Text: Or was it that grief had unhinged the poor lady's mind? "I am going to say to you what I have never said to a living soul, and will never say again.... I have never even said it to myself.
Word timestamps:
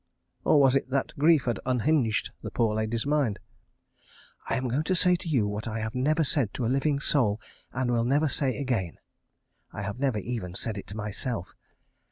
Or 0.43 0.59
was 0.59 0.75
it 0.75 0.89
that 0.89 1.13
grief 1.19 1.43
had 1.45 1.59
unhinged 1.63 2.31
the 2.41 2.49
poor 2.49 2.73
lady's 2.73 3.05
mind? 3.05 3.37
"I 4.49 4.55
am 4.55 4.67
going 4.67 4.81
to 4.85 4.95
say 4.95 5.15
to 5.15 5.29
you 5.29 5.47
what 5.47 5.67
I 5.67 5.77
have 5.77 5.93
never 5.93 6.23
said 6.23 6.55
to 6.55 6.65
a 6.65 6.73
living 6.73 6.99
soul, 6.99 7.39
and 7.71 7.91
will 7.91 8.03
never 8.03 8.27
say 8.27 8.57
again.... 8.57 8.97
I 9.71 9.83
have 9.83 9.99
never 9.99 10.17
even 10.17 10.55
said 10.55 10.75
it 10.79 10.87
to 10.87 10.97
myself. 10.97 11.53